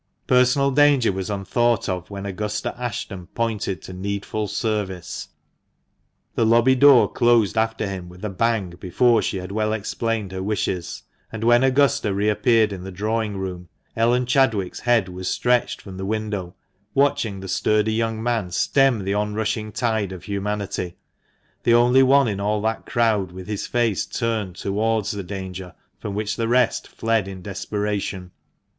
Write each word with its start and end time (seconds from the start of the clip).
Personal 0.25 0.71
danger 0.71 1.11
was 1.11 1.29
unthought 1.29 1.87
of 1.87 2.09
when 2.09 2.25
Augusta 2.25 2.73
Ashton 2.75 3.27
pointed 3.27 3.83
to 3.83 3.93
needful 3.93 4.47
service. 4.47 5.27
The 6.33 6.43
lobby 6.43 6.73
door 6.73 7.07
closed 7.11 7.55
after 7.55 7.85
him 7.85 8.09
with 8.09 8.25
a 8.25 8.29
bang 8.31 8.71
before 8.79 9.21
she 9.21 9.37
had 9.37 9.51
well 9.51 9.73
explained 9.73 10.31
her 10.31 10.41
wishes; 10.41 11.03
and 11.31 11.43
when 11.43 11.63
Augusta 11.63 12.15
re 12.15 12.29
appeared 12.29 12.73
in 12.73 12.83
the 12.83 12.91
drawing 12.91 13.37
room, 13.37 13.69
Ellen 13.95 14.25
Chadwick's 14.25 14.79
head 14.79 15.07
was 15.07 15.27
stretched 15.29 15.83
from 15.83 15.97
the 15.97 16.03
window, 16.07 16.55
watching 16.95 17.39
the 17.39 17.47
sturdy 17.47 17.93
young 17.93 18.23
man 18.23 18.49
stem 18.49 19.03
the 19.03 19.13
on 19.13 19.35
rushing 19.35 19.71
tide 19.71 20.11
of 20.11 20.23
humanity— 20.23 20.95
the 21.63 21.75
only 21.75 22.01
one 22.01 22.27
in 22.27 22.39
all 22.39 22.59
that 22.63 22.87
crowd 22.87 23.31
with 23.31 23.45
his 23.45 23.67
face 23.67 24.07
turned 24.07 24.55
towards 24.55 25.11
the 25.11 25.21
danger 25.21 25.75
from 25.99 26.15
which 26.15 26.37
the 26.37 26.47
rest 26.47 26.87
fled 26.87 27.27
in 27.27 27.43
desperation. 27.43 28.31